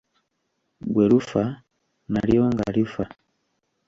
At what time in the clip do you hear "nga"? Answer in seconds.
2.51-2.65